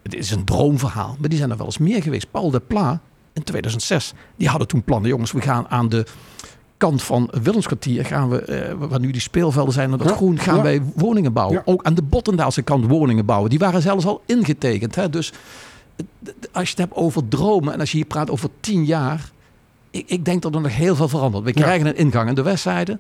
[0.04, 2.32] het is een droomverhaal, maar die zijn er wel eens meer geweest.
[2.32, 3.02] Paul de Pla
[3.34, 6.06] in 2006, die hadden toen plannen, jongens, we gaan aan de
[6.78, 10.40] kant van Willemskwartier gaan we, eh, waar nu die speelvelden zijn, naar dat Ja, groen,
[10.40, 10.62] gaan ja.
[10.62, 11.62] wij woningen bouwen.
[11.66, 13.50] Ook aan de Bottendaalse kant woningen bouwen.
[13.50, 14.96] Die waren zelfs al ingetekend.
[14.96, 15.10] Hè?
[15.10, 15.34] Dus
[16.52, 19.32] als je het hebt over dromen en als je hier praat over tien jaar,
[19.92, 21.44] ik, ik denk dat er nog heel veel verandert.
[21.44, 23.00] We krijgen een ingang aan de westzijde.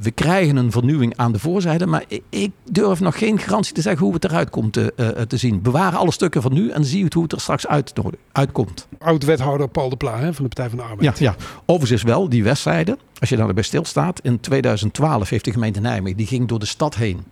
[0.00, 1.86] We krijgen een vernieuwing aan de voorzijde.
[1.86, 5.36] Maar ik, durf nog geen garantie te zeggen hoe het eruit komt te, eh, te
[5.36, 5.62] zien.
[5.62, 7.92] Bewaren alle stukken van nu en zie het hoe het er straks uit,
[8.32, 8.88] uitkomt.
[8.98, 11.18] Oud-wethouder Paul de Pla hè, van de Partij van de Arbeid.
[11.18, 11.36] Ja, ja.
[11.66, 14.20] Overigens is wel die westzijde, als je daar bij stilstaat.
[14.20, 17.24] In 2012 heeft de gemeente Nijmegen, die ging door de stad heen.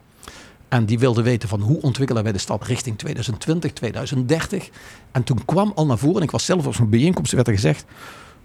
[0.68, 4.68] En die wilde weten van hoe ontwikkelen wij de stad richting 2020, 2030.
[5.12, 7.54] En toen kwam al naar voren, en ik was zelf op zo'n bijeenkomst, werd er
[7.54, 7.84] gezegd...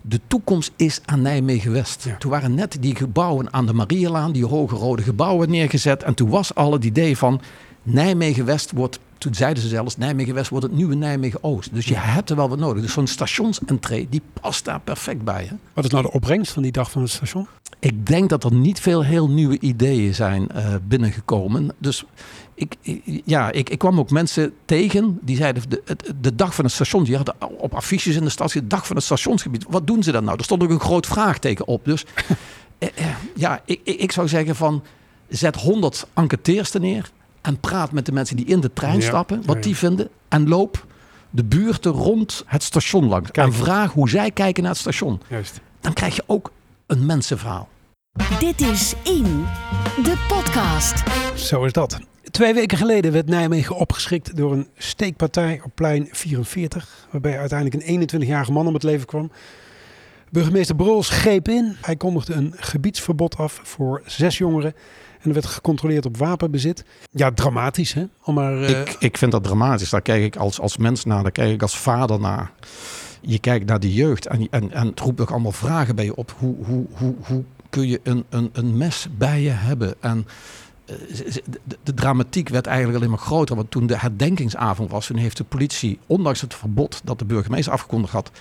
[0.10, 2.04] De toekomst is aan Nijmegen-West.
[2.04, 2.18] Ja.
[2.18, 6.04] Toen waren net die gebouwen aan de Marielaan, die hoge rode gebouwen neergezet.
[6.04, 7.42] En toen was al het idee van
[7.84, 11.74] Nijmegen-West wordt, toen zeiden ze zelfs, Nijmegen-West wordt het nieuwe Nijmegen-Oost.
[11.74, 12.82] Dus je hebt er wel wat nodig.
[12.82, 15.44] Dus zo'n stationsentree, die past daar perfect bij.
[15.44, 15.56] Hè?
[15.74, 17.48] Wat is nou de opbrengst van die dag van het station?
[17.80, 21.74] Ik denk dat er niet veel heel nieuwe ideeën zijn eh, binnengekomen.
[21.78, 22.06] Dus
[22.58, 22.76] ik,
[23.26, 26.74] ja, ik, ik kwam ook mensen tegen die zeiden: de, het- de dag van het
[26.74, 27.04] station.
[27.04, 29.66] Die hadden op affiches in de stad: de dag van het stationsgebied.
[29.70, 30.38] Wat doen ze dan nou?
[30.38, 31.86] Er stond ook een groot vraagteken op.
[31.86, 32.06] Dus
[32.78, 34.84] eh, eh, ja, ik, ik, ik zou zeggen: van
[35.30, 37.12] zet 100 enquêteurs er neer.
[37.42, 39.62] En praat met de mensen die in de trein Ja, stappen, ja, wat ja.
[39.62, 40.10] die vinden.
[40.28, 40.86] En loop
[41.30, 43.32] de buurten rond het station langs.
[43.32, 43.48] Kijk.
[43.48, 45.22] En vraag hoe zij kijken naar het station.
[45.30, 45.60] Juist.
[45.82, 46.52] Dan krijg je ook
[46.88, 47.68] een mensenverhaal.
[48.40, 49.46] Dit is In,
[50.04, 51.04] de podcast.
[51.36, 52.00] Zo is dat.
[52.38, 57.08] Twee weken geleden werd Nijmegen opgeschrikt door een steekpartij op plein 44.
[57.12, 59.32] Waarbij uiteindelijk een 21-jarige man om het leven kwam.
[60.30, 61.76] Burgemeester Brols greep in.
[61.82, 64.74] Hij kondigde een gebiedsverbod af voor zes jongeren.
[65.22, 66.86] er werd gecontroleerd op wapenbezit.
[67.12, 68.06] Ja, dramatisch hè?
[68.24, 68.70] Om maar, uh...
[68.70, 69.90] ik, ik vind dat dramatisch.
[69.90, 72.52] Daar kijk ik als, als mens naar, daar kijk ik als vader naar.
[73.22, 76.16] Je kijkt naar de jeugd en, en, en het roept ook allemaal vragen bij je
[76.16, 76.36] op.
[76.38, 79.96] Hoe, hoe, hoe, hoe kun je een, een, een mes bij je hebben?
[80.00, 80.28] En
[80.88, 83.56] de, de, dramatiek werd eigenlijk alleen maar groter.
[83.56, 87.74] Want toen de herdenkingsavond was, toen heeft de politie, ondanks het verbod dat de burgemeester
[87.74, 88.32] afgekondigd had,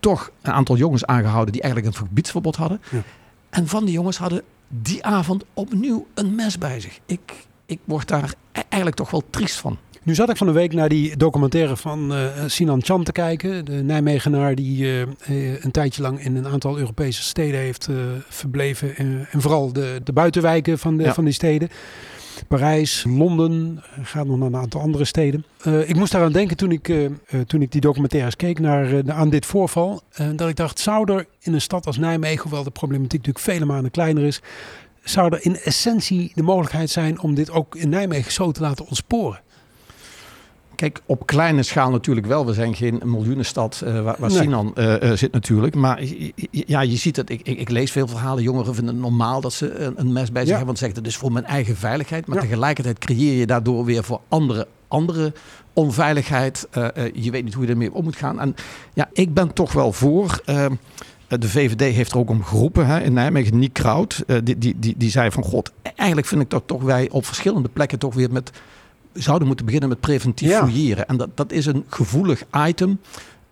[0.00, 2.80] toch een aantal jongens aangehouden die eigenlijk een gebiedsverbod hadden.
[2.90, 3.02] Ja.
[3.50, 6.98] En van die jongens hadden die avond opnieuw een mes bij zich.
[7.06, 9.78] Ik, ik word daar e-, eigenlijk toch wel triest van.
[10.04, 13.64] Nu zat ik van de week naar die documentaire van uh, Sinan Chan te kijken.
[13.64, 17.96] De Nijmegenaar die uh, een tijdje lang in een aantal Europese steden heeft uh,
[18.28, 18.96] verbleven.
[18.96, 21.68] en vooral de, de buitenwijken van, de, van die steden.
[22.48, 25.44] Parijs, Londen, gaat nog naar een aantal andere steden.
[25.86, 26.92] ik moest daaraan denken toen ik,
[27.46, 30.02] toen ik die documentaires keek naar, aan dit voorval.
[30.36, 33.64] dat ik dacht, zou er in een stad als Nijmegen, hoewel de problematiek natuurlijk vele
[33.64, 34.40] malen kleiner is,
[35.04, 38.86] zou er in essentie de mogelijkheid zijn om dit ook in Nijmegen zo te laten
[38.86, 39.40] ontsporen?
[40.76, 42.46] Kijk, op kleine schaal natuurlijk wel.
[42.46, 45.74] We zijn geen miljoenenstad uh, waar, waar Sinan uh, uh, zit natuurlijk.
[45.74, 46.02] Maar
[46.50, 47.30] ja, je ziet het.
[47.30, 48.42] Ik, ik, ik, lees veel verhalen.
[48.42, 50.66] Jongeren vinden het normaal dat ze een, een mes bij zich hebben.
[50.66, 52.26] Want ze zeggen het is voor mijn eigen veiligheid.
[52.26, 55.32] Maar tegelijkertijd creëer je daardoor weer voor andere, andere
[55.72, 56.68] onveiligheid.
[57.14, 58.40] je weet niet hoe je ermee om moet gaan.
[58.40, 58.54] En
[58.94, 60.40] ja, ik ben toch wel voor...
[61.28, 63.58] de VVD heeft er ook om geroepen hè, in Nijmegen.
[63.58, 65.42] Nick Kraut, die, die, die, die zei van...
[65.42, 68.50] God, eigenlijk vind ik dat toch wij op verschillende plekken toch weer met
[69.14, 70.58] zouden moeten beginnen met preventief ja.
[70.58, 71.08] fouilleren.
[71.08, 73.00] En dat, dat is een gevoelig item.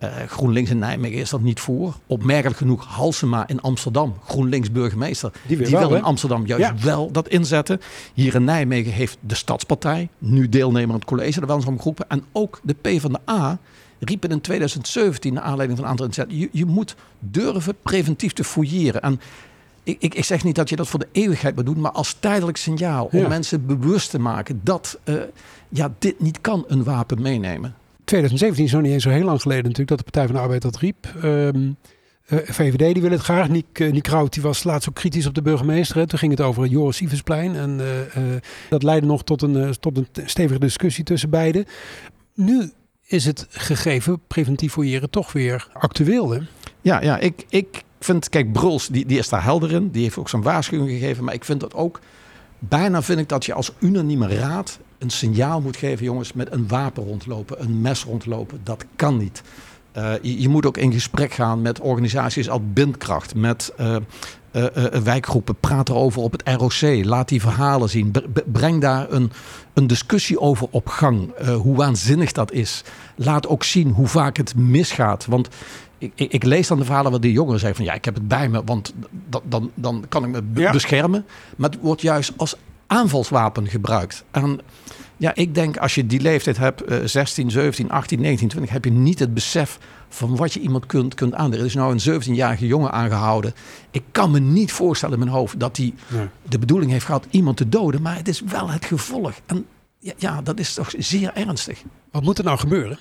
[0.03, 1.93] Uh, GroenLinks in Nijmegen is dat niet voor.
[2.07, 5.31] Opmerkelijk genoeg Halsema in Amsterdam, GroenLinks burgemeester.
[5.47, 7.81] Die, die wil in Amsterdam juist wel dat inzetten.
[8.13, 11.79] Hier in Nijmegen heeft de Stadspartij, nu deelnemer aan het college, er wel eens om
[11.79, 12.09] groepen.
[12.09, 13.57] En ook de PvdA
[13.99, 18.43] riepen in 2017, naar aanleiding van een aantal inzetten, je, je moet durven preventief te
[18.43, 19.01] fouilleren.
[19.01, 19.19] En
[19.83, 22.13] ik, ik, ik, zeg niet dat je dat voor de eeuwigheid moet doen, maar als
[22.13, 25.15] tijdelijk signaal om mensen bewust te maken dat uh,
[25.69, 27.75] ja, dit niet kan een wapen meenemen.
[28.03, 30.41] 2017 is nog niet eens zo heel lang geleden natuurlijk dat de Partij van de
[30.41, 31.13] Arbeid dat riep.
[31.23, 31.77] Um,
[32.29, 33.49] uh, VVD die wil het graag.
[33.49, 35.97] Niek, uh, Niek die was laatst ook kritisch op de burgemeester.
[35.97, 36.07] Hè.
[36.07, 37.55] Toen ging het over Joris Iversplein.
[37.55, 37.81] En
[38.69, 41.65] dat leidde nog tot een, tot een stevige discussie tussen beiden.
[42.33, 42.71] Nu
[43.05, 46.31] is het gegeven preventief fouilleren toch weer actueel.
[46.31, 46.39] Hè?
[46.81, 49.89] Ja, ja ik, ik vind, kijk, Bruls, die, die is daar helder in.
[49.89, 51.23] Die heeft ook zijn waarschuwing gegeven.
[51.23, 51.99] Maar ik vind dat ook,
[52.59, 56.67] bijna vind ik dat je als unanieme raad een signaal moet geven, jongens, met een
[56.67, 58.59] wapen rondlopen, een mes rondlopen.
[58.63, 59.41] Dat kan niet.
[59.97, 63.95] Uh, je, moet ook in gesprek gaan met organisaties als Bindkracht, met uh,
[64.51, 64.65] uh,
[65.03, 65.55] wijkgroepen.
[65.59, 67.05] Praat erover op het ROC.
[67.05, 68.13] Laat die verhalen zien.
[68.45, 69.31] breng daar een,
[69.73, 71.31] een discussie over op gang.
[71.61, 72.83] hoe waanzinnig dat is.
[73.15, 75.25] Laat ook zien hoe vaak het misgaat.
[75.25, 75.49] Want
[76.03, 78.13] ik, ik, ik, lees dan de verhalen waar die jongeren zeggen van ja, ik heb
[78.13, 78.93] het bij me, want
[79.43, 81.25] dan, dan kan ik me beschermen.
[81.55, 82.55] Maar het wordt juist als
[82.87, 84.23] aanvalswapen gebruikt.
[84.31, 84.59] En
[85.17, 88.91] ja, ik denk als je die leeftijd hebt, 16, 17, 18, 19, 20, heb je
[88.91, 91.59] niet het besef van wat je iemand kunt, kunt aandelen.
[91.59, 93.53] Er is nou een 17-jarige jongen aangehouden.
[93.91, 95.93] Ik kan me niet voorstellen in mijn hoofd dat hij
[96.49, 99.33] de bedoeling heeft gehad iemand te doden, maar het is wel het gevolg.
[99.45, 99.65] En
[99.99, 101.83] ja, ja, dat is toch zeer ernstig.
[102.11, 102.99] Wat moet er nou gebeuren?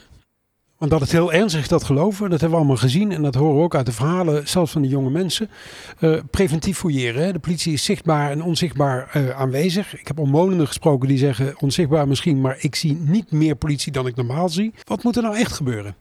[0.83, 3.12] Want dat het heel ernstig dat geloven, dat hebben we allemaal gezien.
[3.12, 5.51] En dat horen we ook uit de verhalen, zelfs van de jonge mensen.
[6.01, 7.33] Uh, preventief fouilleren.
[7.33, 9.99] De politie is zichtbaar en onzichtbaar uh, aanwezig.
[9.99, 14.07] Ik heb omwonenden gesproken die zeggen onzichtbaar misschien, maar ik zie niet meer politie dan
[14.07, 14.73] ik normaal zie.
[14.85, 15.95] Wat moet er nou echt gebeuren?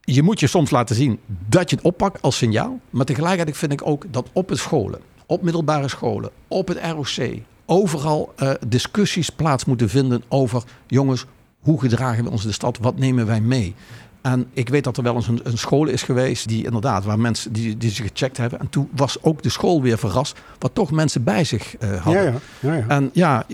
[0.00, 2.80] Je moet je soms laten zien dat je het oppakt als signaal.
[2.90, 7.38] Maar tegelijkertijd vind ik ook dat op het scholen, op middelbare scholen, op het ROC,
[7.66, 11.26] overal uh, discussies plaats moeten vinden over jongens,
[11.60, 12.78] hoe gedragen we ons in de stad?
[12.78, 13.74] Wat nemen wij mee?
[14.20, 17.18] En ik weet dat er wel eens een, een, school is geweest die inderdaad, waar
[17.18, 18.60] mensen die, die zich gecheckt hebben.
[18.60, 22.22] En toen was ook de school weer verrast, wat toch mensen bij zich uh, hadden.
[22.22, 22.74] Ja, ja.
[22.74, 23.46] Ja, en ja,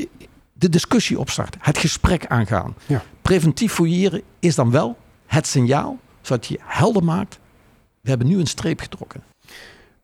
[0.53, 2.75] de discussie opstarten, het gesprek aangaan.
[3.23, 7.39] Preventief fouilleren is dan wel het signaal, zodat je helder maakt.
[8.01, 9.23] We hebben nu een streep getrokken.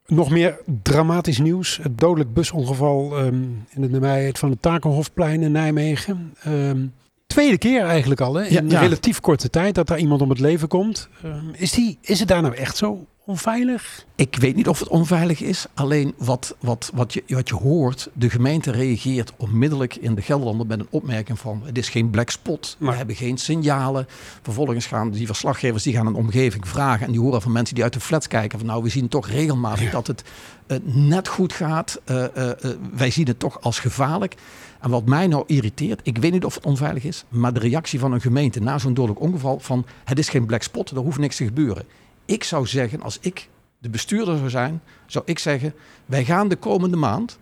[0.07, 1.79] Nog meer dramatisch nieuws.
[1.83, 6.35] Het dodelijk busongeval um, in de nabijheid van het Takenhofplein in Nijmegen.
[6.47, 6.93] Um,
[7.33, 8.45] tweede keer eigenlijk al, hè?
[8.45, 11.09] in relatief korte tijd dat daar iemand om het leven komt.
[11.23, 14.05] Ehm, is, die, is het daar nou echt zo onveilig?
[14.15, 15.67] Ik weet niet of het onveilig is.
[15.75, 20.67] Alleen wat, wat, wat, je, wat je hoort, de gemeente reageert onmiddellijk in de Gelderlander
[20.67, 22.77] met een opmerking van het is geen black spot.
[22.79, 24.07] We hebben geen signalen.
[24.43, 27.85] Vervolgens gaan die verslaggevers die gaan een omgeving vragen en die horen van mensen die
[27.85, 30.23] uit de flats kijken van nou we zien toch regelmatig dat het
[30.67, 32.01] uh, net goed gaat.
[32.11, 32.51] Uh, uh,
[32.93, 34.35] wij zien het toch als gevaarlijk.
[34.83, 37.99] En wat mij nou irriteert, ik weet niet of het onveilig is, maar de reactie
[37.99, 41.19] van een gemeente na zo'n dodelijk ongeval van het is geen black spot, er hoeft
[41.19, 41.85] niks te gebeuren.
[42.25, 45.75] Ik zou zeggen, als ik de bestuurder zou zijn, zou ik zeggen,
[46.07, 47.39] wij gaan de komende maand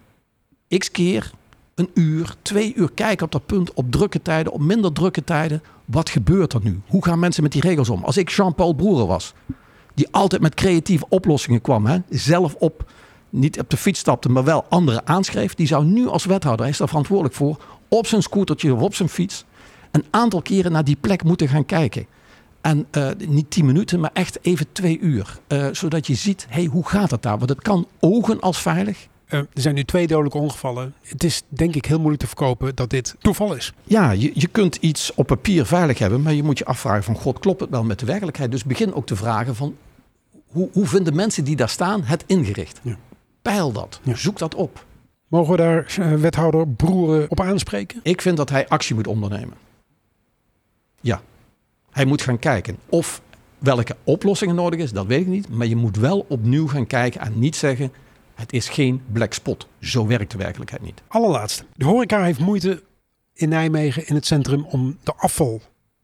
[0.78, 1.30] x keer
[1.74, 5.62] een uur, twee uur kijken op dat punt, op drukke tijden, op minder drukke tijden.
[5.84, 6.80] Wat gebeurt er nu?
[6.86, 8.04] Hoe gaan mensen met die regels om?
[8.04, 9.34] Als ik Jean-Paul Broeren was,
[9.94, 12.92] die altijd met creatieve oplossingen kwam, hè, zelf op,
[13.30, 16.70] niet op de fiets stapte, maar wel anderen aanschreef, die zou nu als wethouder, hij
[16.70, 19.44] is daar verantwoordelijk voor, op zijn scootertje of op zijn fiets,
[19.90, 22.06] een aantal keren naar die plek moeten gaan kijken.
[22.60, 25.38] En uh, niet tien minuten, maar echt even twee uur.
[25.48, 27.38] Uh, zodat je ziet, hey, hoe gaat het daar?
[27.38, 29.08] Want het kan ogen als veilig.
[29.28, 30.94] Uh, er zijn nu twee dodelijke ongevallen.
[31.02, 33.72] Het is denk ik heel moeilijk te verkopen dat dit toeval is.
[33.84, 37.14] Ja, je, je kunt iets op papier veilig hebben, maar je moet je afvragen van
[37.14, 38.50] God, klopt het wel met de werkelijkheid?
[38.50, 39.76] Dus begin ook te vragen van,
[40.46, 42.80] hoe, hoe vinden mensen die daar staan het ingericht?
[42.82, 42.96] Ja.
[43.42, 44.14] Peil dat, ja.
[44.14, 44.84] zoek dat op.
[45.28, 48.00] Mogen we daar wethouder Broeren op aanspreken?
[48.02, 49.56] Ik vind dat hij actie moet ondernemen.
[51.00, 51.22] Ja,
[51.90, 53.20] hij moet gaan kijken of
[53.58, 55.48] welke oplossingen nodig is, dat weet ik niet.
[55.48, 57.92] Maar je moet wel opnieuw gaan kijken en niet zeggen:
[58.34, 59.68] het is geen black spot.
[59.80, 61.02] Zo werkt de werkelijkheid niet.
[61.08, 61.64] Allerlaatste.
[61.76, 62.82] De horeca heeft moeite
[63.34, 65.60] in Nijmegen in het centrum om de afval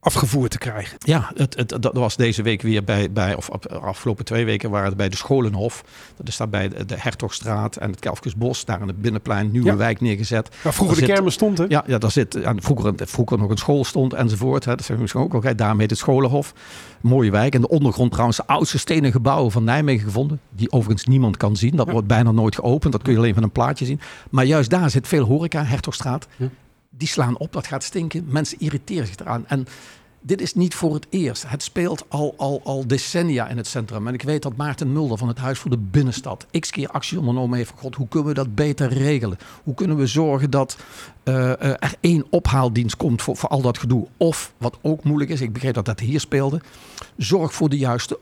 [0.06, 0.98] afgevoerd te krijgen.
[0.98, 4.88] Ja, het, het, dat was deze week weer bij, bij of afgelopen twee weken waren
[4.88, 5.84] het bij de Scholenhof.
[6.16, 9.68] Dat is daar bij de, de Hertogstraat en het Kelfkesbos, daar aan het binnenplein, nieuwe
[9.68, 9.76] ja.
[9.76, 10.56] wijk neergezet.
[10.62, 11.64] Waar vroeger de kermis stond, hè?
[11.68, 14.64] Ja, ja daar zit ja, vroeger, vroeger nog een school stond enzovoort.
[14.64, 14.76] Hè.
[14.76, 16.52] Dat zijn misschien ook nog, daarmee heet het Scholenhof.
[17.00, 17.54] Mooie wijk.
[17.54, 20.40] En de ondergrond trouwens de oudste stenen gebouwen van Nijmegen gevonden.
[20.50, 21.76] Die overigens niemand kan zien.
[21.76, 22.92] Dat wordt bijna nooit geopend.
[22.92, 24.00] Dat kun je alleen van een plaatje zien.
[24.30, 26.26] Maar juist daar zit veel horeca, Hertogstraat.
[26.98, 28.24] Die slaan op, dat gaat stinken.
[28.28, 29.46] Mensen irriteren zich eraan.
[29.46, 29.66] En
[30.20, 31.48] dit is niet voor het eerst.
[31.48, 34.06] Het speelt al, al, al decennia in het centrum.
[34.06, 37.18] En ik weet dat Maarten Mulder van het Huis voor de Binnenstad x keer actie
[37.18, 37.72] ondernomen heeft.
[37.76, 39.38] God, hoe kunnen we dat beter regelen?
[39.62, 40.76] Hoe kunnen we zorgen dat
[41.24, 44.06] uh, er één ophaaldienst komt voor, voor al dat gedoe?
[44.16, 46.60] Of, wat ook moeilijk is, ik begreep dat dat hier speelde,
[47.16, 48.18] zorg voor de juiste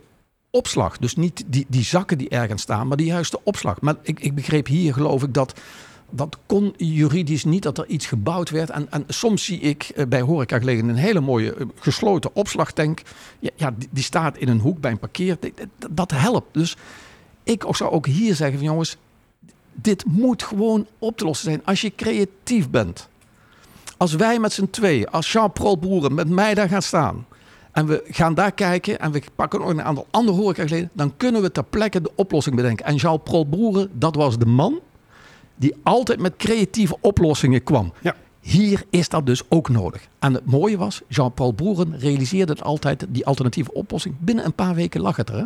[0.50, 0.98] opslag.
[0.98, 3.80] Dus niet die, die zakken die ergens staan, maar de juiste opslag.
[3.80, 5.60] Maar ik, ik begreep hier, geloof ik, dat
[6.10, 8.70] dat kon juridisch niet dat er iets gebouwd werd.
[8.70, 13.02] En, en soms zie ik eh, bij horeca gelegen een hele mooie eh, gesloten opslagtank.
[13.56, 15.38] Ja, die, staat in een hoek bij een parkeer.
[15.90, 16.54] Dat, helpt.
[16.54, 16.76] Dus
[17.42, 18.96] ik zou ook hier zeggen van jongens,
[19.72, 23.08] dit moet gewoon op te lossen zijn als je creatief bent.
[23.96, 27.26] Als wij met z'n twee, als Jean-Paul Boeren met mij daar gaan staan...
[27.72, 30.90] en we gaan daar kijken en we pakken ook een aantal andere horecageleden...
[30.92, 32.86] dan kunnen we ter plekke de oplossing bedenken.
[32.86, 34.80] En Jean-Paul Boeren, dat was de man
[35.56, 37.92] die altijd met creatieve oplossingen kwam.
[38.00, 38.16] Ja.
[38.40, 40.08] Hier is dat dus ook nodig.
[40.18, 44.14] En het mooie was, Jean-Paul Broeren realiseerde het altijd, die alternatieve oplossing.
[44.18, 45.36] Binnen een paar weken lag het er.
[45.36, 45.44] Hè?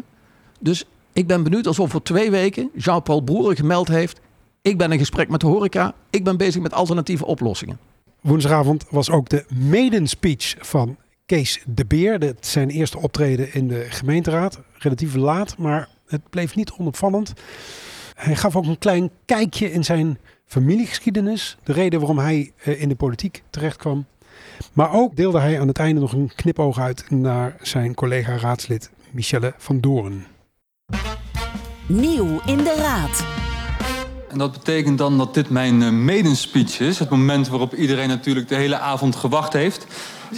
[0.60, 4.20] Dus ik ben benieuwd alsof voor twee weken Jean-Paul Broeren gemeld heeft.
[4.62, 5.94] Ik ben in gesprek met de horeca.
[6.10, 7.78] Ik ben bezig met alternatieve oplossingen.
[8.20, 12.18] Woensdagavond was ook de maiden speech van Kees de Beer.
[12.18, 14.60] Dat zijn eerste optreden in de gemeenteraad.
[14.72, 17.32] Relatief laat, maar het bleef niet onopvallend.
[18.18, 21.56] Hij gaf ook een klein kijkje in zijn familiegeschiedenis.
[21.64, 24.06] De reden waarom hij eh, in de politiek terecht kwam.
[24.72, 29.54] Maar ook deelde hij aan het einde nog een knipoog uit naar zijn collega-raadslid Michelle
[29.56, 30.26] van Doorn.
[31.86, 33.24] Nieuw in de raad.
[34.30, 36.98] En dat betekent dan dat dit mijn uh, medenspeech is.
[36.98, 39.86] Het moment waarop iedereen natuurlijk de hele avond gewacht heeft.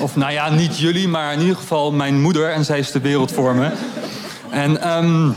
[0.01, 2.51] Of nou ja, niet jullie, maar in ieder geval mijn moeder.
[2.51, 3.73] En zij is de wereld voor me.
[4.51, 4.97] En...
[5.05, 5.35] Um,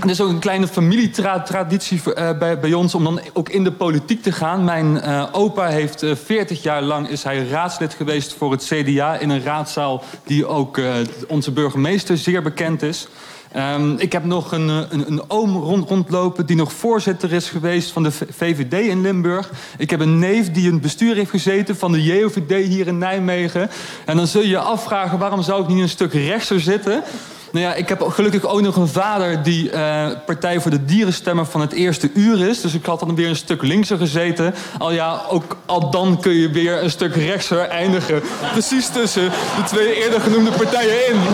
[0.00, 4.22] het is ook een kleine familietraditie uh, bij, ons om dan ook in de politiek
[4.22, 4.64] te gaan.
[4.64, 8.64] Mijn uh, opa heeft uh, eh, 40 jaar lang is hij raadslid geweest voor het
[8.64, 10.80] CDA in een raadzaal die ook
[11.28, 13.08] onze burgemeester zeer bekend is.
[13.56, 17.90] Um, ik heb nog een, een, een oom rond, rondlopen die nog voorzitter is geweest
[17.90, 19.50] van de VVD in Limburg.
[19.78, 22.98] Ik heb een neef die in het bestuur heeft gezeten van de JOVD hier in
[22.98, 23.70] Nijmegen.
[24.04, 27.02] En dan zul je je afvragen waarom zou ik niet een stuk rechtser zitten.
[27.54, 31.46] Nou ja, ik heb gelukkig ook nog een vader die uh, Partij voor de Dierenstemmer
[31.46, 32.60] van het eerste uur is.
[32.60, 34.54] Dus ik had dan weer een stuk linkser gezeten.
[34.78, 38.22] Al ja, ook al dan kun je weer een stuk rechtser eindigen.
[38.52, 41.16] Precies tussen de twee eerder genoemde partijen in.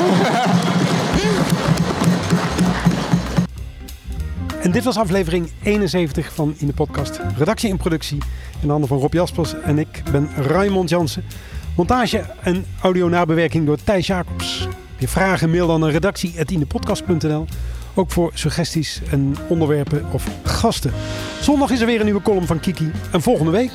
[4.62, 7.20] En dit was aflevering 71 van In de Podcast.
[7.38, 8.18] Redactie en productie
[8.62, 11.24] in handen van Rob Jaspers en ik ben Raymond Jansen.
[11.76, 14.68] Montage en audio nabewerking door Thijs Jacobs
[15.00, 17.46] je vragen, mail dan naar redactie.inepodcast.nl.
[17.94, 20.92] Ook voor suggesties en onderwerpen of gasten.
[21.40, 22.90] Zondag is er weer een nieuwe column van Kiki.
[23.12, 23.70] En volgende week,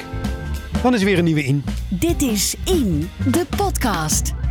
[0.81, 1.63] dan is er weer een nieuwe In.
[1.89, 4.44] Dit is In, de podcast.